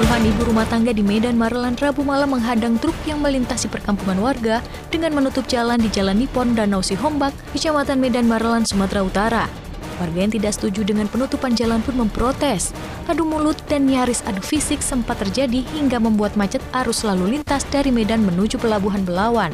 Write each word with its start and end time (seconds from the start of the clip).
Puluhan 0.00 0.32
ibu 0.32 0.48
rumah 0.48 0.64
tangga 0.64 0.96
di 0.96 1.04
Medan 1.04 1.36
Marelan 1.36 1.76
Rabu 1.76 2.00
malam 2.00 2.32
menghadang 2.32 2.80
truk 2.80 2.96
yang 3.04 3.20
melintasi 3.20 3.68
perkampungan 3.68 4.16
warga 4.16 4.64
dengan 4.88 5.12
menutup 5.12 5.44
jalan 5.44 5.76
di 5.76 5.92
Jalan 5.92 6.24
Nipon 6.24 6.56
Danau 6.56 6.80
Sihombak, 6.80 7.36
Kecamatan 7.52 8.00
Medan 8.00 8.24
Marelan, 8.24 8.64
Sumatera 8.64 9.04
Utara. 9.04 9.44
Warga 10.00 10.24
yang 10.24 10.32
tidak 10.32 10.56
setuju 10.56 10.88
dengan 10.88 11.04
penutupan 11.04 11.52
jalan 11.52 11.84
pun 11.84 12.00
memprotes. 12.00 12.72
Adu 13.12 13.28
mulut 13.28 13.60
dan 13.68 13.84
nyaris 13.84 14.24
adu 14.24 14.40
fisik 14.40 14.80
sempat 14.80 15.20
terjadi 15.20 15.68
hingga 15.76 16.00
membuat 16.00 16.32
macet 16.32 16.64
arus 16.80 17.04
lalu 17.04 17.36
lintas 17.36 17.68
dari 17.68 17.92
Medan 17.92 18.24
menuju 18.24 18.56
Pelabuhan 18.56 19.04
Belawan. 19.04 19.52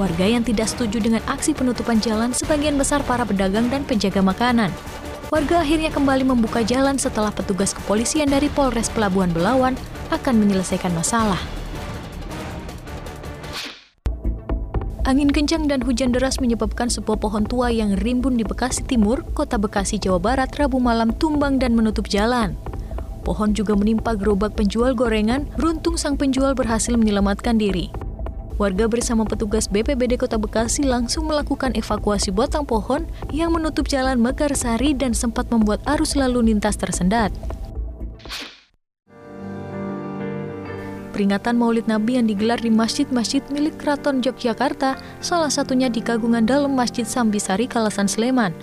Warga 0.00 0.24
yang 0.24 0.40
tidak 0.40 0.72
setuju 0.72 1.04
dengan 1.04 1.20
aksi 1.28 1.52
penutupan 1.52 2.00
jalan 2.00 2.32
sebagian 2.32 2.80
besar 2.80 3.04
para 3.04 3.28
pedagang 3.28 3.68
dan 3.68 3.84
penjaga 3.84 4.24
makanan 4.24 4.72
warga 5.32 5.64
akhirnya 5.64 5.88
kembali 5.88 6.28
membuka 6.28 6.60
jalan 6.60 7.00
setelah 7.00 7.32
petugas 7.32 7.72
kepolisian 7.72 8.28
dari 8.28 8.52
Polres 8.52 8.92
Pelabuhan 8.92 9.32
Belawan 9.32 9.72
akan 10.12 10.34
menyelesaikan 10.36 10.92
masalah. 10.92 11.40
Angin 15.08 15.32
kencang 15.32 15.72
dan 15.72 15.80
hujan 15.80 16.12
deras 16.12 16.36
menyebabkan 16.36 16.92
sebuah 16.92 17.16
pohon 17.16 17.48
tua 17.48 17.72
yang 17.72 17.96
rimbun 17.96 18.36
di 18.36 18.44
Bekasi 18.44 18.84
Timur, 18.84 19.24
Kota 19.32 19.56
Bekasi, 19.56 19.96
Jawa 19.96 20.20
Barat, 20.20 20.52
Rabu 20.52 20.78
malam 20.78 21.16
tumbang 21.16 21.56
dan 21.56 21.72
menutup 21.72 22.12
jalan. 22.12 22.52
Pohon 23.24 23.56
juga 23.56 23.72
menimpa 23.72 24.12
gerobak 24.12 24.52
penjual 24.52 24.92
gorengan, 24.92 25.48
beruntung 25.56 25.96
sang 25.96 26.20
penjual 26.20 26.52
berhasil 26.52 26.92
menyelamatkan 26.92 27.56
diri. 27.56 27.88
Warga 28.60 28.84
bersama 28.84 29.24
petugas 29.24 29.64
BPBD 29.64 30.20
Kota 30.20 30.36
Bekasi 30.36 30.84
langsung 30.84 31.24
melakukan 31.24 31.72
evakuasi 31.72 32.28
batang 32.28 32.68
pohon 32.68 33.08
yang 33.32 33.56
menutup 33.56 33.88
jalan 33.88 34.20
Mekarsari 34.20 34.92
dan 34.92 35.16
sempat 35.16 35.48
membuat 35.48 35.80
arus 35.88 36.12
lalu 36.12 36.52
lintas 36.52 36.76
tersendat. 36.76 37.32
Peringatan 41.12 41.60
Maulid 41.60 41.88
Nabi 41.88 42.16
yang 42.16 42.24
digelar 42.24 42.56
di 42.56 42.72
masjid-masjid 42.72 43.44
milik 43.52 43.76
Keraton 43.76 44.24
Yogyakarta, 44.24 44.96
salah 45.20 45.52
satunya 45.52 45.92
di 45.92 46.00
Kagungan 46.00 46.48
Dalam 46.48 46.72
Masjid 46.72 47.04
Sambisari, 47.04 47.68
Kalasan 47.68 48.08
Sleman. 48.08 48.56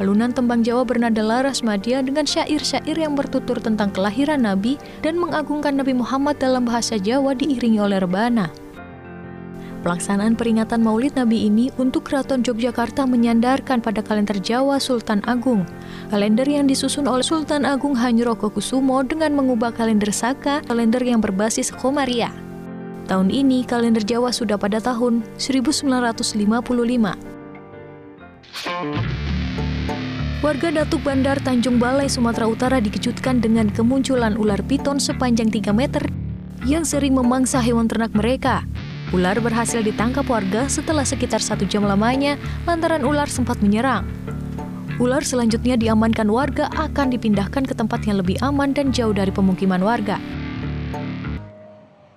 Alunan 0.00 0.32
tembang 0.32 0.64
Jawa 0.64 0.88
bernada 0.88 1.20
laras 1.20 1.60
madia 1.60 2.00
dengan 2.00 2.24
syair-syair 2.24 2.96
yang 2.96 3.12
bertutur 3.12 3.60
tentang 3.60 3.92
kelahiran 3.92 4.40
Nabi 4.40 4.80
dan 5.04 5.20
mengagungkan 5.20 5.76
Nabi 5.76 5.92
Muhammad 5.92 6.40
dalam 6.40 6.64
bahasa 6.64 6.96
Jawa 6.96 7.36
diiringi 7.36 7.76
oleh 7.76 8.00
rebana. 8.00 8.48
Pelaksanaan 9.80 10.36
peringatan 10.36 10.84
Maulid 10.84 11.16
Nabi 11.16 11.48
ini 11.48 11.72
untuk 11.80 12.04
Keraton 12.04 12.44
Yogyakarta 12.44 13.08
menyandarkan 13.08 13.80
pada 13.80 14.04
kalender 14.04 14.36
Jawa 14.36 14.76
Sultan 14.76 15.24
Agung. 15.24 15.64
Kalender 16.12 16.44
yang 16.44 16.68
disusun 16.68 17.08
oleh 17.08 17.24
Sultan 17.24 17.64
Agung 17.64 17.96
Hanyurokokusumo 17.96 19.00
dengan 19.08 19.32
mengubah 19.32 19.72
kalender 19.72 20.12
Saka, 20.12 20.60
kalender 20.68 21.00
yang 21.00 21.24
berbasis 21.24 21.72
Komaria. 21.72 22.28
Tahun 23.08 23.32
ini 23.32 23.64
kalender 23.64 24.04
Jawa 24.04 24.36
sudah 24.36 24.60
pada 24.60 24.84
tahun 24.84 25.24
1955. 25.40 26.36
Warga 30.44 30.68
Datuk 30.76 31.00
Bandar 31.00 31.40
Tanjung 31.40 31.80
Balai, 31.80 32.12
Sumatera 32.12 32.44
Utara 32.44 32.84
dikejutkan 32.84 33.40
dengan 33.40 33.72
kemunculan 33.72 34.36
ular 34.36 34.60
piton 34.60 35.00
sepanjang 35.00 35.48
3 35.48 35.72
meter 35.72 36.04
yang 36.68 36.84
sering 36.84 37.16
memangsa 37.16 37.64
hewan 37.64 37.88
ternak 37.88 38.12
mereka. 38.12 38.68
Ular 39.10 39.42
berhasil 39.42 39.82
ditangkap 39.82 40.22
warga 40.30 40.70
setelah 40.70 41.02
sekitar 41.02 41.42
satu 41.42 41.66
jam 41.66 41.82
lamanya 41.82 42.38
lantaran 42.62 43.02
ular 43.02 43.26
sempat 43.26 43.58
menyerang. 43.58 44.06
Ular 45.02 45.26
selanjutnya 45.26 45.74
diamankan 45.74 46.30
warga 46.30 46.70
akan 46.70 47.10
dipindahkan 47.10 47.66
ke 47.66 47.74
tempat 47.74 48.06
yang 48.06 48.22
lebih 48.22 48.38
aman 48.38 48.70
dan 48.70 48.94
jauh 48.94 49.10
dari 49.10 49.34
pemukiman 49.34 49.82
warga. 49.82 50.22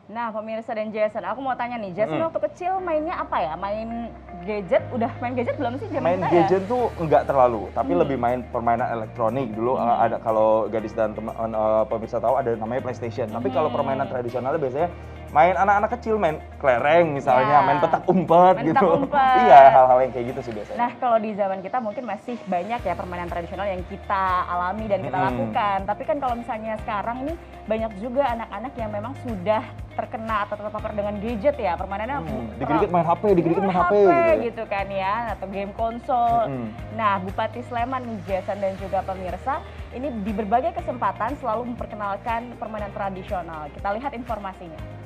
Nah, 0.05 0.29
pemirsa 0.29 0.77
dan 0.77 0.93
Jason, 0.93 1.25
aku 1.25 1.41
mau 1.41 1.57
tanya 1.57 1.81
nih, 1.81 1.97
Jason 1.97 2.21
hmm. 2.21 2.29
waktu 2.29 2.39
kecil 2.45 2.77
mainnya 2.77 3.17
apa 3.17 3.41
ya? 3.41 3.57
Main 3.57 4.13
gadget? 4.45 4.85
Udah 4.93 5.09
main 5.17 5.33
gadget 5.33 5.57
belum 5.57 5.81
sih 5.81 5.89
zaman 5.89 6.05
Main 6.05 6.21
kita 6.21 6.29
gadget 6.29 6.61
ya? 6.61 6.69
tuh 6.69 6.83
enggak 7.01 7.25
terlalu, 7.25 7.73
tapi 7.73 7.97
hmm. 7.97 8.01
lebih 8.05 8.17
main 8.21 8.39
permainan 8.53 8.85
elektronik. 8.93 9.49
Dulu 9.49 9.81
hmm. 9.81 9.97
ada 9.97 10.21
kalau 10.21 10.69
gadis 10.69 10.93
dan 10.93 11.17
teman 11.17 11.33
uh, 11.33 11.89
pemirsa 11.89 12.21
tahu 12.21 12.37
ada 12.37 12.53
namanya 12.53 12.85
PlayStation. 12.85 13.25
Hmm. 13.33 13.41
Tapi 13.41 13.49
kalau 13.49 13.73
permainan 13.73 14.05
tradisionalnya 14.05 14.61
biasanya 14.61 14.93
main 15.33 15.57
anak-anak 15.57 15.89
kecil 15.97 16.21
main 16.21 16.37
kelereng 16.61 17.17
misalnya, 17.17 17.57
ya. 17.59 17.65
main 17.65 17.81
petak 17.81 18.05
umpet 18.05 18.55
main 18.61 18.67
gitu. 18.69 18.87
Umpet. 19.01 19.37
iya, 19.49 19.73
hal-hal 19.73 19.97
yang 20.05 20.11
kayak 20.13 20.25
gitu 20.29 20.39
sih 20.45 20.53
biasanya. 20.53 20.77
Nah, 20.77 20.91
kalau 21.01 21.17
di 21.17 21.33
zaman 21.33 21.59
kita 21.65 21.77
mungkin 21.81 22.03
masih 22.05 22.37
banyak 22.45 22.81
ya 22.85 22.93
permainan 22.93 23.27
tradisional 23.33 23.65
yang 23.65 23.81
kita 23.89 24.23
alami 24.45 24.85
dan 24.85 25.01
kita 25.01 25.17
hmm. 25.17 25.27
lakukan. 25.33 25.77
Tapi 25.89 26.03
kan 26.05 26.17
kalau 26.21 26.35
misalnya 26.37 26.77
sekarang 26.85 27.17
ini 27.25 27.33
banyak 27.65 27.91
juga 27.97 28.23
anak-anak 28.29 28.73
yang 28.77 28.91
memang 28.93 29.13
sudah 29.25 29.63
terkena 29.93 30.45
atau 30.49 30.57
terpapar 30.57 30.91
dengan 30.97 31.13
gadget 31.21 31.53
ya 31.57 31.77
permainannya 31.77 32.17
hmm. 32.25 32.57
dikit-dikit 32.61 32.91
main 32.93 33.05
HP, 33.05 33.23
dikit-dikit 33.33 33.63
main 33.65 33.77
HP, 33.77 33.93
HP 33.93 33.93
gitu, 33.93 34.09
ya. 34.13 34.33
gitu 34.45 34.63
kan 34.69 34.87
ya 34.89 35.13
atau 35.33 35.45
game 35.49 35.73
konsol. 35.73 36.37
Hmm. 36.45 36.69
Nah, 36.93 37.17
Bupati 37.25 37.61
Sleman 37.65 38.05
nih 38.05 38.19
Jason 38.29 38.57
dan 38.61 38.77
juga 38.77 39.01
pemirsa 39.01 39.65
ini 39.97 40.13
di 40.21 40.31
berbagai 40.33 40.77
kesempatan 40.77 41.37
selalu 41.41 41.73
memperkenalkan 41.73 42.53
permainan 42.61 42.93
tradisional. 42.93 43.65
Kita 43.73 43.93
lihat 43.97 44.13
informasinya. 44.13 45.02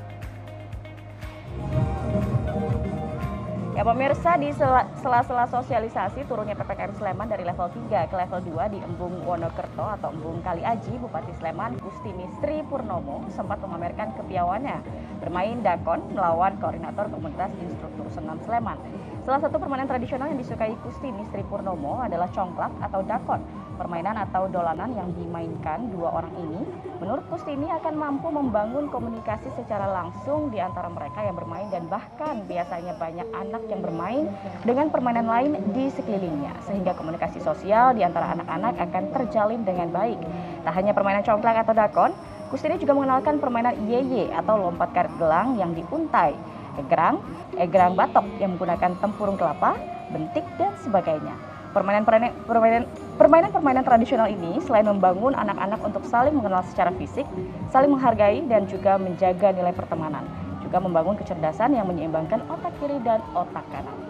Ya 3.77 3.85
pemirsa, 3.85 4.41
di 4.41 4.49
sela-sela 4.97 5.45
sosialisasi 5.45 6.25
turunnya 6.25 6.57
PPKM 6.57 6.97
Sleman 6.97 7.29
dari 7.29 7.45
level 7.45 7.69
3 7.69 8.09
ke 8.09 8.15
level 8.17 8.41
2 8.57 8.73
di 8.73 8.81
Embung 8.81 9.21
Wonokerto 9.21 9.85
atau 9.85 10.09
Embung 10.09 10.41
Kali 10.41 10.65
Aji, 10.65 10.97
Bupati 10.97 11.29
Sleman, 11.37 11.77
Gustini 11.77 12.25
Sri 12.41 12.65
Purnomo 12.65 13.29
sempat 13.29 13.61
memamerkan 13.61 14.17
kepiawannya 14.17 14.81
bermain 15.21 15.61
dakon 15.61 16.09
melawan 16.09 16.57
koordinator 16.57 17.05
komunitas 17.13 17.53
instruktur 17.61 18.09
senam 18.09 18.41
Sleman. 18.41 18.81
Salah 19.27 19.43
satu 19.43 19.59
permainan 19.59 19.91
tradisional 19.91 20.31
yang 20.31 20.39
disukai 20.39 20.71
Gustini 20.87 21.19
Sri 21.27 21.43
Purnomo 21.43 21.99
adalah 21.99 22.31
congklak 22.31 22.71
atau 22.79 23.03
dakon. 23.03 23.43
Permainan 23.75 24.15
atau 24.23 24.47
dolanan 24.47 24.87
yang 24.95 25.11
dimainkan 25.19 25.91
dua 25.91 26.15
orang 26.15 26.31
ini, 26.39 26.63
menurut 27.03 27.27
Kustini 27.27 27.67
akan 27.67 27.91
mampu 27.99 28.31
membangun 28.31 28.87
komunikasi 28.87 29.51
secara 29.59 29.83
langsung 29.91 30.47
di 30.47 30.63
antara 30.63 30.87
mereka 30.87 31.27
yang 31.27 31.35
bermain 31.35 31.67
dan 31.67 31.91
bahkan 31.91 32.47
biasanya 32.47 32.95
banyak 32.95 33.27
anak 33.35 33.67
yang 33.67 33.83
bermain 33.83 34.31
dengan 34.63 34.87
permainan 34.95 35.27
lain 35.27 35.59
di 35.75 35.91
sekelilingnya, 35.91 36.63
sehingga 36.63 36.95
komunikasi 36.95 37.43
sosial 37.43 37.99
di 37.99 38.07
antara 38.07 38.31
anak-anak 38.31 38.79
akan 38.79 39.03
terjalin 39.11 39.67
dengan 39.67 39.91
baik. 39.91 40.23
Tak 40.63 40.71
hanya 40.71 40.95
permainan 40.95 41.27
congklak 41.27 41.67
atau 41.67 41.75
dakon, 41.75 42.15
Kustini 42.47 42.79
juga 42.79 42.95
mengenalkan 42.95 43.43
permainan 43.43 43.75
yeye 43.91 44.31
atau 44.31 44.55
lompat 44.55 44.95
karet 44.95 45.11
gelang 45.19 45.59
yang 45.59 45.75
diuntai, 45.75 46.31
egrang, 46.77 47.19
egrang 47.57 47.93
batok 47.97 48.25
yang 48.39 48.55
menggunakan 48.55 48.95
tempurung 49.01 49.35
kelapa, 49.35 49.75
bentik, 50.13 50.45
dan 50.55 50.73
sebagainya. 50.79 51.35
Permainan-permainan 51.75 52.87
permainan-permainan 53.19 53.85
tradisional 53.85 54.31
ini 54.31 54.57
selain 54.63 54.87
membangun 54.87 55.35
anak-anak 55.37 55.77
untuk 55.83 56.01
saling 56.07 56.33
mengenal 56.33 56.65
secara 56.65 56.89
fisik, 56.95 57.27
saling 57.69 57.91
menghargai 57.91 58.41
dan 58.49 58.65
juga 58.65 58.97
menjaga 58.97 59.53
nilai 59.53 59.75
pertemanan, 59.75 60.25
juga 60.63 60.81
membangun 60.81 61.19
kecerdasan 61.19 61.75
yang 61.77 61.85
menyeimbangkan 61.85 62.41
otak 62.49 62.73
kiri 62.81 62.97
dan 63.03 63.21
otak 63.35 63.67
kanan. 63.69 64.06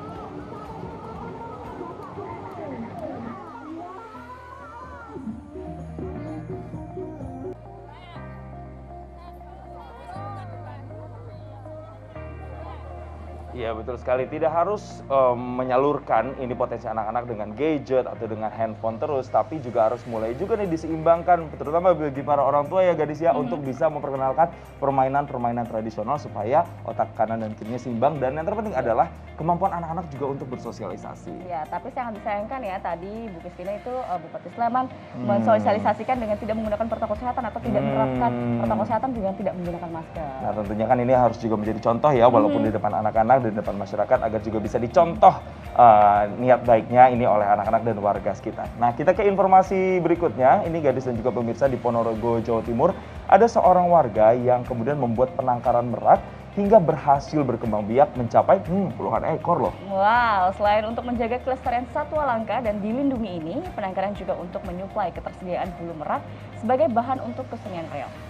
Iya 13.68 13.76
betul 13.76 14.00
sekali. 14.00 14.24
Tidak 14.32 14.48
harus 14.48 15.04
um, 15.12 15.60
menyalurkan 15.60 16.40
ini 16.40 16.56
potensi 16.56 16.88
anak-anak 16.88 17.28
dengan 17.28 17.52
gadget 17.52 18.08
atau 18.08 18.24
dengan 18.24 18.48
handphone 18.48 18.96
terus, 18.96 19.28
tapi 19.28 19.60
juga 19.60 19.92
harus 19.92 20.00
mulai 20.08 20.32
juga 20.40 20.56
nih 20.56 20.72
diseimbangkan, 20.72 21.52
terutama 21.60 21.92
bagi 21.92 22.24
para 22.24 22.48
orang 22.48 22.64
tua 22.72 22.88
ya 22.88 22.96
gadis 22.96 23.20
ya, 23.20 23.36
hmm. 23.36 23.44
untuk 23.44 23.60
bisa 23.68 23.92
memperkenalkan 23.92 24.56
permainan-permainan 24.80 25.68
tradisional 25.68 26.16
supaya 26.16 26.64
otak 26.88 27.12
kanan 27.20 27.44
dan 27.44 27.52
kirinya 27.60 27.76
seimbang 27.76 28.24
dan 28.24 28.40
yang 28.40 28.48
terpenting 28.48 28.72
adalah 28.72 29.12
kemampuan 29.36 29.76
anak-anak 29.76 30.08
juga 30.16 30.40
untuk 30.40 30.48
bersosialisasi. 30.48 31.52
Ya, 31.52 31.68
tapi 31.68 31.92
sangat 31.92 32.24
disayangkan 32.24 32.64
ya 32.64 32.80
tadi 32.80 33.28
Bu 33.36 33.38
Kristina 33.44 33.76
itu 33.76 33.92
uh, 33.92 34.16
Bupati 34.16 34.48
Sleman 34.56 34.88
hmm. 34.88 35.28
mensosialisasikan 35.28 36.16
dengan 36.24 36.40
tidak 36.40 36.56
menggunakan 36.56 36.88
protokol 36.88 37.20
kesehatan 37.20 37.44
atau 37.52 37.60
tidak 37.60 37.84
hmm. 37.84 37.88
menerapkan 37.92 38.32
protokol 38.64 38.84
kesehatan 38.88 39.10
dengan 39.12 39.34
tidak 39.36 39.54
menggunakan 39.60 39.90
masker. 39.92 40.30
Nah, 40.40 40.52
tentunya 40.56 40.86
kan 40.88 40.98
ini 41.04 41.12
harus 41.12 41.38
juga 41.44 41.56
menjadi 41.60 41.80
contoh 41.84 42.12
ya 42.16 42.26
walaupun 42.32 42.64
hmm. 42.64 42.68
di 42.68 42.72
depan 42.72 42.92
anak-anak 42.96 43.57
depan 43.58 43.76
masyarakat 43.76 44.20
agar 44.22 44.40
juga 44.46 44.62
bisa 44.62 44.78
dicontoh 44.78 45.34
uh, 45.78 46.24
niat 46.38 46.62
baiknya 46.64 47.10
ini 47.10 47.26
oleh 47.26 47.46
anak-anak 47.46 47.82
dan 47.82 47.98
warga 48.02 48.32
sekitar. 48.34 48.70
Nah, 48.78 48.94
kita 48.94 49.18
ke 49.18 49.26
informasi 49.26 50.02
berikutnya. 50.02 50.66
Ini 50.66 50.78
gadis 50.82 51.10
dan 51.10 51.18
juga 51.18 51.34
pemirsa 51.34 51.66
di 51.66 51.78
Ponorogo, 51.78 52.42
Jawa 52.42 52.62
Timur. 52.62 52.94
Ada 53.28 53.50
seorang 53.50 53.90
warga 53.90 54.34
yang 54.38 54.66
kemudian 54.66 55.02
membuat 55.02 55.34
penangkaran 55.36 55.90
merak 55.90 56.22
hingga 56.58 56.82
berhasil 56.82 57.46
berkembang 57.46 57.86
biak 57.86 58.18
mencapai 58.18 58.58
hmm, 58.66 58.98
puluhan 58.98 59.22
ekor 59.38 59.70
loh. 59.70 59.74
Wow, 59.94 60.50
selain 60.58 60.90
untuk 60.90 61.06
menjaga 61.06 61.38
kelestarian 61.46 61.86
satwa 61.94 62.26
langka 62.26 62.58
dan 62.66 62.82
dilindungi 62.82 63.32
ini, 63.38 63.56
penangkaran 63.78 64.18
juga 64.18 64.34
untuk 64.34 64.66
menyuplai 64.66 65.14
ketersediaan 65.14 65.70
bulu 65.78 65.94
merak 66.02 66.26
sebagai 66.58 66.90
bahan 66.90 67.22
untuk 67.22 67.46
kesenian 67.54 67.86
reok. 67.94 68.27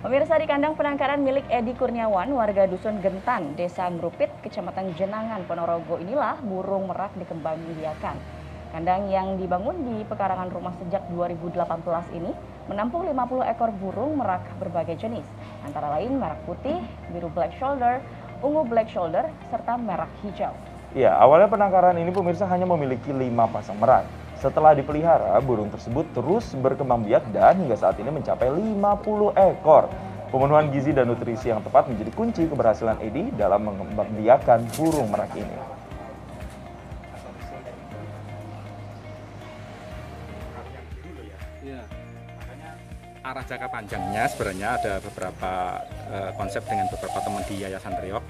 Pemirsa 0.00 0.40
di 0.40 0.48
kandang 0.48 0.80
penangkaran 0.80 1.20
milik 1.20 1.44
Edi 1.52 1.76
Kurniawan, 1.76 2.32
warga 2.32 2.64
Dusun 2.64 3.04
Gentan, 3.04 3.52
Desa 3.52 3.84
Ngrupit, 3.92 4.32
Kecamatan 4.40 4.96
Jenangan, 4.96 5.44
Ponorogo 5.44 6.00
inilah 6.00 6.40
burung 6.40 6.88
merak 6.88 7.12
dikembangbiakan. 7.20 8.16
Kandang 8.72 9.12
yang 9.12 9.36
dibangun 9.36 9.76
di 9.84 10.00
pekarangan 10.08 10.48
rumah 10.56 10.72
sejak 10.80 11.04
2018 11.12 12.16
ini 12.16 12.32
menampung 12.72 13.04
50 13.04 13.52
ekor 13.52 13.76
burung 13.76 14.16
merak 14.16 14.40
berbagai 14.56 14.96
jenis, 14.96 15.28
antara 15.68 15.92
lain 16.00 16.16
merak 16.16 16.40
putih, 16.48 16.80
biru 17.12 17.28
black 17.36 17.52
shoulder, 17.60 18.00
ungu 18.40 18.64
black 18.64 18.88
shoulder, 18.88 19.28
serta 19.52 19.76
merak 19.76 20.08
hijau. 20.24 20.56
Ya, 20.96 21.12
awalnya 21.12 21.52
penangkaran 21.52 22.00
ini 22.00 22.08
pemirsa 22.08 22.48
hanya 22.48 22.64
memiliki 22.64 23.12
lima 23.12 23.52
pasang 23.52 23.76
merak. 23.76 24.08
Setelah 24.40 24.72
dipelihara, 24.72 25.36
burung 25.44 25.68
tersebut 25.68 26.16
terus 26.16 26.56
berkembang 26.56 27.04
biak 27.04 27.28
dan 27.28 27.60
hingga 27.60 27.76
saat 27.76 28.00
ini 28.00 28.08
mencapai 28.08 28.48
50 28.48 29.36
ekor. 29.36 29.92
Pemenuhan 30.32 30.72
gizi 30.72 30.96
dan 30.96 31.12
nutrisi 31.12 31.52
yang 31.52 31.60
tepat 31.60 31.92
menjadi 31.92 32.08
kunci 32.16 32.48
keberhasilan 32.48 33.04
Edi 33.04 33.28
dalam 33.36 33.68
mengembangbiakan 33.68 34.64
burung 34.80 35.12
merak 35.12 35.36
ini. 35.36 35.56
Ya, 41.60 41.84
arah 43.20 43.44
jangka 43.44 43.68
panjangnya 43.68 44.24
sebenarnya 44.32 44.68
ada 44.80 44.94
beberapa 45.04 45.52
uh, 46.08 46.30
konsep 46.40 46.64
dengan 46.64 46.88
beberapa 46.88 47.20
teman 47.20 47.44
di 47.44 47.60
Yayasan 47.60 47.92
Riok 48.00 48.24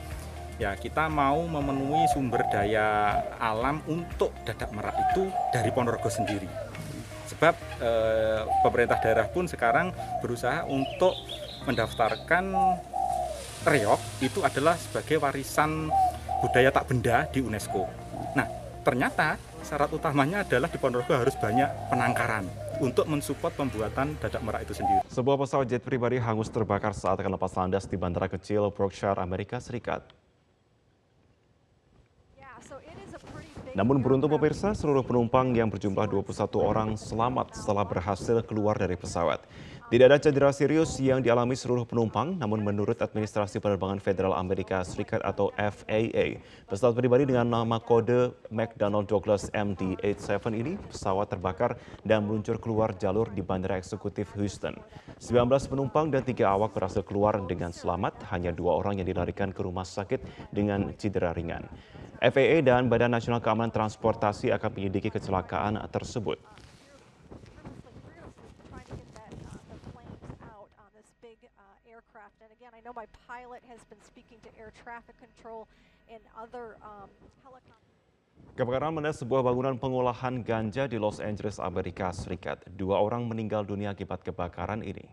ya 0.60 0.76
kita 0.76 1.08
mau 1.08 1.40
memenuhi 1.48 2.04
sumber 2.12 2.44
daya 2.52 3.16
alam 3.40 3.80
untuk 3.88 4.28
dadak 4.44 4.68
merak 4.76 4.92
itu 5.08 5.32
dari 5.48 5.72
Ponorogo 5.72 6.12
sendiri. 6.12 6.44
Sebab 7.32 7.54
e, 7.80 7.90
pemerintah 8.60 9.00
daerah 9.00 9.24
pun 9.32 9.48
sekarang 9.48 9.96
berusaha 10.20 10.68
untuk 10.68 11.16
mendaftarkan 11.64 12.52
reok 13.64 14.00
itu 14.20 14.44
adalah 14.44 14.76
sebagai 14.76 15.16
warisan 15.16 15.88
budaya 16.44 16.68
tak 16.68 16.92
benda 16.92 17.24
di 17.32 17.40
UNESCO. 17.40 17.88
Nah, 18.36 18.44
ternyata 18.84 19.40
syarat 19.64 19.88
utamanya 19.96 20.44
adalah 20.44 20.68
di 20.68 20.76
Ponorogo 20.76 21.16
harus 21.16 21.36
banyak 21.40 21.88
penangkaran 21.88 22.44
untuk 22.84 23.08
mensupport 23.08 23.64
pembuatan 23.64 24.16
dadak 24.20 24.44
merak 24.44 24.68
itu 24.68 24.76
sendiri. 24.76 25.00
Sebuah 25.08 25.40
pesawat 25.40 25.68
jet 25.68 25.80
pribadi 25.84 26.20
hangus 26.20 26.52
terbakar 26.52 26.92
saat 26.92 27.16
akan 27.16 27.40
lepas 27.40 27.52
landas 27.56 27.88
di 27.88 27.96
bandara 27.96 28.28
kecil 28.28 28.68
Berkshire, 28.72 29.20
Amerika 29.20 29.56
Serikat. 29.56 30.19
Namun 33.70 34.02
beruntung 34.02 34.34
pemirsa, 34.34 34.74
seluruh 34.74 35.06
penumpang 35.06 35.54
yang 35.54 35.70
berjumlah 35.70 36.10
21 36.10 36.58
orang 36.58 36.88
selamat 36.98 37.54
setelah 37.54 37.86
berhasil 37.86 38.42
keluar 38.42 38.74
dari 38.74 38.98
pesawat. 38.98 39.46
Tidak 39.90 40.06
ada 40.06 40.22
cedera 40.22 40.54
serius 40.54 41.02
yang 41.02 41.18
dialami 41.18 41.58
seluruh 41.58 41.82
penumpang, 41.82 42.38
namun 42.38 42.62
menurut 42.62 42.94
Administrasi 43.02 43.58
Penerbangan 43.58 43.98
Federal 43.98 44.38
Amerika 44.38 44.86
Serikat 44.86 45.18
atau 45.18 45.50
FAA, 45.58 46.38
pesawat 46.70 46.94
pribadi 46.94 47.26
dengan 47.26 47.50
nama 47.50 47.82
kode 47.82 48.30
McDonnell 48.54 49.02
Douglas 49.02 49.50
MD-87 49.50 50.54
ini 50.54 50.78
pesawat 50.78 51.34
terbakar 51.34 51.74
dan 52.06 52.22
meluncur 52.22 52.62
keluar 52.62 52.94
jalur 52.94 53.34
di 53.34 53.42
Bandara 53.42 53.82
Eksekutif 53.82 54.30
Houston. 54.38 54.78
19 55.18 55.58
penumpang 55.66 56.06
dan 56.06 56.22
tiga 56.22 56.54
awak 56.54 56.70
berhasil 56.70 57.02
keluar 57.02 57.42
dengan 57.50 57.74
selamat, 57.74 58.30
hanya 58.30 58.54
dua 58.54 58.78
orang 58.78 59.02
yang 59.02 59.10
dilarikan 59.10 59.50
ke 59.50 59.58
rumah 59.58 59.82
sakit 59.82 60.22
dengan 60.54 60.94
cedera 60.94 61.34
ringan. 61.34 61.66
FAA 62.22 62.62
dan 62.62 62.86
Badan 62.86 63.10
Nasional 63.10 63.42
Keamanan 63.42 63.74
Transportasi 63.74 64.54
akan 64.54 64.70
menyelidiki 64.70 65.10
kecelakaan 65.10 65.82
tersebut. 65.90 66.38
Kebakaran 78.56 78.92
menes 78.96 79.20
sebuah 79.20 79.44
bangunan 79.44 79.76
pengolahan 79.76 80.40
ganja 80.40 80.88
di 80.88 80.96
Los 80.96 81.20
Angeles, 81.20 81.60
Amerika 81.60 82.08
Serikat. 82.10 82.64
Dua 82.72 82.98
orang 82.98 83.28
meninggal 83.28 83.68
dunia 83.68 83.92
akibat 83.92 84.24
kebakaran 84.24 84.80
ini. 84.80 85.06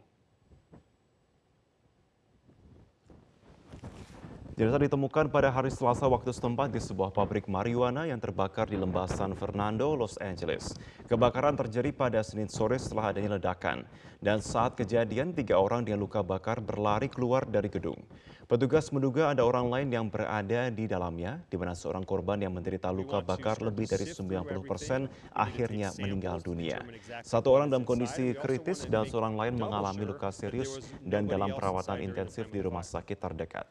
Jenazah 4.58 4.90
ditemukan 4.90 5.30
pada 5.30 5.54
hari 5.54 5.70
Selasa 5.70 6.10
waktu 6.10 6.34
setempat 6.34 6.74
di 6.74 6.82
sebuah 6.82 7.14
pabrik 7.14 7.46
marijuana 7.46 8.10
yang 8.10 8.18
terbakar 8.18 8.66
di 8.66 8.74
lembah 8.74 9.06
San 9.06 9.38
Fernando, 9.38 9.94
Los 9.94 10.18
Angeles. 10.18 10.74
Kebakaran 11.06 11.54
terjadi 11.54 11.94
pada 11.94 12.26
Senin 12.26 12.50
sore 12.50 12.82
setelah 12.82 13.14
adanya 13.14 13.38
ledakan. 13.38 13.86
Dan 14.18 14.42
saat 14.42 14.74
kejadian, 14.74 15.38
tiga 15.38 15.62
orang 15.62 15.86
dengan 15.86 16.02
luka 16.02 16.26
bakar 16.26 16.58
berlari 16.58 17.06
keluar 17.06 17.46
dari 17.46 17.70
gedung. 17.70 18.02
Petugas 18.50 18.90
menduga 18.90 19.30
ada 19.30 19.46
orang 19.46 19.70
lain 19.70 19.94
yang 19.94 20.10
berada 20.10 20.74
di 20.74 20.90
dalamnya, 20.90 21.38
di 21.54 21.54
mana 21.54 21.78
seorang 21.78 22.02
korban 22.02 22.42
yang 22.42 22.58
menderita 22.58 22.90
luka 22.90 23.22
bakar 23.22 23.62
lebih 23.62 23.86
dari 23.86 24.10
90 24.10 24.42
persen 24.66 25.06
akhirnya 25.38 25.94
meninggal 26.02 26.42
dunia. 26.42 26.82
Satu 27.22 27.54
orang 27.54 27.70
dalam 27.70 27.86
kondisi 27.86 28.34
kritis 28.34 28.90
dan 28.90 29.06
seorang 29.06 29.38
lain 29.38 29.54
mengalami 29.54 30.02
luka 30.02 30.34
serius 30.34 30.82
dan 31.06 31.30
dalam 31.30 31.54
perawatan 31.54 32.02
intensif 32.02 32.50
di 32.50 32.58
rumah 32.58 32.82
sakit 32.82 33.22
terdekat. 33.22 33.70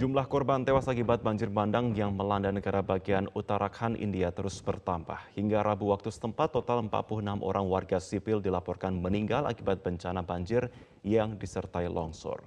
Jumlah 0.00 0.24
korban 0.32 0.64
tewas 0.64 0.88
akibat 0.88 1.20
banjir 1.20 1.52
bandang 1.52 1.92
yang 1.92 2.16
melanda 2.16 2.48
negara 2.48 2.80
bagian 2.80 3.28
Uttarakhand, 3.36 4.00
India 4.00 4.32
terus 4.32 4.56
bertambah. 4.64 5.20
Hingga 5.36 5.60
Rabu 5.60 5.92
waktu 5.92 6.08
setempat, 6.08 6.56
total 6.56 6.80
46 6.88 7.44
orang 7.44 7.68
warga 7.68 8.00
sipil 8.00 8.40
dilaporkan 8.40 8.96
meninggal 8.96 9.44
akibat 9.44 9.84
bencana 9.84 10.24
banjir 10.24 10.72
yang 11.04 11.36
disertai 11.36 11.92
longsor. 11.92 12.40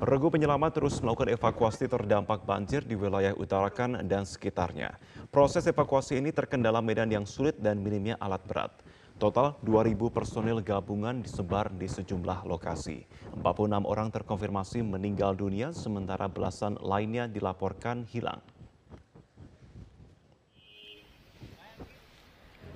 Regu 0.00 0.32
penyelamat 0.32 0.80
terus 0.80 0.96
melakukan 1.04 1.36
evakuasi 1.36 1.84
terdampak 1.84 2.48
banjir 2.48 2.80
di 2.88 2.96
wilayah 2.96 3.36
Uttarakhand 3.36 4.00
dan 4.08 4.24
sekitarnya. 4.24 4.96
Proses 5.28 5.68
evakuasi 5.68 6.16
ini 6.16 6.32
terkendala 6.32 6.80
medan 6.80 7.12
yang 7.12 7.28
sulit 7.28 7.60
dan 7.60 7.76
minimnya 7.76 8.16
alat 8.16 8.40
berat. 8.48 8.72
Total 9.20 9.52
2.000 9.60 10.00
personil 10.08 10.64
gabungan 10.64 11.20
disebar 11.20 11.68
di 11.68 11.84
sejumlah 11.84 12.48
lokasi. 12.48 13.04
46 13.36 13.84
orang 13.84 14.08
terkonfirmasi 14.08 14.80
meninggal 14.80 15.36
dunia, 15.36 15.76
sementara 15.76 16.24
belasan 16.24 16.80
lainnya 16.80 17.28
dilaporkan 17.28 18.08
hilang. 18.08 18.40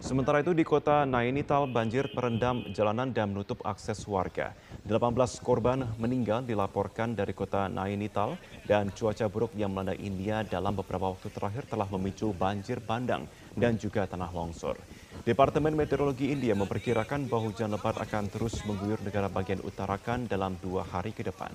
Sementara 0.04 0.44
itu 0.44 0.52
di 0.52 0.68
kota 0.68 1.08
Nainital 1.08 1.64
banjir 1.64 2.12
merendam 2.12 2.60
jalanan 2.76 3.08
dan 3.08 3.32
menutup 3.32 3.64
akses 3.64 4.04
warga. 4.04 4.52
18 4.84 5.16
korban 5.40 5.96
meninggal 5.96 6.44
dilaporkan 6.44 7.16
dari 7.16 7.32
kota 7.32 7.72
Nainital 7.72 8.36
dan 8.68 8.92
cuaca 8.92 9.32
buruk 9.32 9.56
yang 9.56 9.72
melanda 9.72 9.96
India 9.96 10.44
dalam 10.44 10.76
beberapa 10.76 11.08
waktu 11.08 11.32
terakhir 11.32 11.64
telah 11.72 11.88
memicu 11.88 12.36
banjir 12.36 12.84
bandang 12.84 13.24
dan 13.56 13.80
juga 13.80 14.04
tanah 14.04 14.28
longsor. 14.28 14.76
Departemen 15.24 15.72
Meteorologi 15.72 16.28
India 16.28 16.52
memperkirakan 16.52 17.32
bahwa 17.32 17.48
hujan 17.48 17.72
lebat 17.72 17.96
akan 17.96 18.28
terus 18.28 18.60
mengguyur 18.68 19.00
negara 19.00 19.32
bagian 19.32 19.56
utarakan 19.64 20.28
dalam 20.28 20.52
dua 20.60 20.84
hari 20.84 21.16
ke 21.16 21.24
depan. 21.24 21.48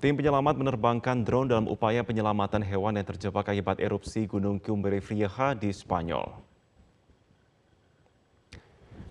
Tim 0.00 0.16
penyelamat 0.16 0.56
menerbangkan 0.56 1.28
drone 1.28 1.52
dalam 1.52 1.68
upaya 1.68 2.00
penyelamatan 2.00 2.64
hewan 2.64 2.96
yang 2.96 3.04
terjebak 3.04 3.52
akibat 3.52 3.84
erupsi 3.84 4.24
Gunung 4.24 4.56
Cumbre 4.64 5.04
Vieja 5.04 5.52
di 5.52 5.68
Spanyol. 5.68 6.53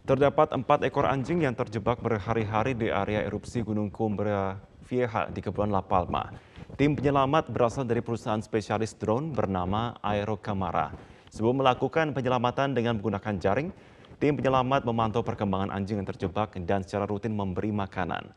Terdapat 0.03 0.51
empat 0.51 0.83
ekor 0.83 1.07
anjing 1.07 1.47
yang 1.47 1.55
terjebak 1.55 2.03
berhari-hari 2.03 2.75
di 2.75 2.91
area 2.91 3.23
erupsi 3.23 3.63
Gunung 3.63 3.87
Cumbria 3.87 4.59
Vieja 4.83 5.31
di 5.31 5.39
Kepulauan 5.39 5.71
La 5.71 5.79
Palma. 5.79 6.27
Tim 6.75 6.91
penyelamat 6.91 7.47
berasal 7.47 7.87
dari 7.87 8.03
perusahaan 8.03 8.43
spesialis 8.43 8.99
drone 8.99 9.31
bernama 9.31 9.95
Aero 10.03 10.35
Camara. 10.35 10.91
Sebelum 11.31 11.63
melakukan 11.63 12.11
penyelamatan 12.11 12.75
dengan 12.75 12.99
menggunakan 12.99 13.39
jaring, 13.39 13.71
tim 14.19 14.35
penyelamat 14.35 14.83
memantau 14.83 15.23
perkembangan 15.23 15.71
anjing 15.71 16.03
yang 16.03 16.09
terjebak 16.11 16.51
dan 16.67 16.83
secara 16.83 17.07
rutin 17.07 17.31
memberi 17.31 17.71
makanan. 17.71 18.27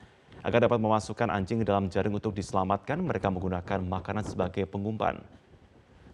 Agar 0.47 0.71
dapat 0.71 0.79
memasukkan 0.79 1.35
anjing 1.35 1.67
ke 1.67 1.67
dalam 1.67 1.91
jaring 1.91 2.15
untuk 2.15 2.31
diselamatkan, 2.31 3.03
mereka 3.03 3.27
menggunakan 3.27 3.83
makanan 3.83 4.23
sebagai 4.23 4.71
pengumpan. 4.71 5.19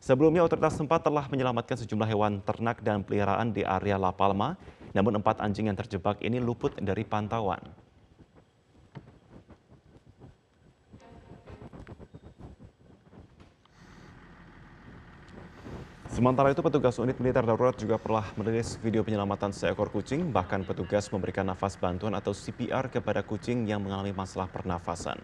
Sebelumnya, 0.03 0.43
otoritas 0.43 0.75
sempat 0.75 1.07
telah 1.07 1.31
menyelamatkan 1.31 1.79
sejumlah 1.79 2.11
hewan 2.11 2.43
ternak 2.43 2.83
dan 2.83 3.07
peliharaan 3.07 3.55
di 3.55 3.63
area 3.63 3.95
La 3.95 4.11
Palma 4.11 4.59
namun 4.93 5.23
empat 5.23 5.39
anjing 5.39 5.71
yang 5.71 5.79
terjebak 5.79 6.21
ini 6.27 6.43
luput 6.43 6.75
dari 6.77 7.07
pantauan. 7.07 7.63
Sementara 16.13 16.53
itu 16.53 16.61
petugas 16.61 17.01
unit 17.01 17.17
militer 17.17 17.41
darurat 17.41 17.73
juga 17.73 17.97
telah 17.97 18.29
merilis 18.37 18.77
video 18.85 19.01
penyelamatan 19.01 19.49
seekor 19.49 19.89
kucing, 19.89 20.29
bahkan 20.29 20.61
petugas 20.61 21.09
memberikan 21.09 21.49
nafas 21.49 21.81
bantuan 21.81 22.13
atau 22.13 22.37
CPR 22.37 22.93
kepada 22.93 23.25
kucing 23.25 23.65
yang 23.65 23.81
mengalami 23.81 24.13
masalah 24.13 24.45
pernafasan. 24.45 25.17